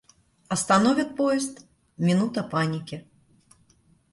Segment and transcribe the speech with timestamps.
[0.53, 1.53] Остановят поезд—
[2.07, 3.05] минута паники.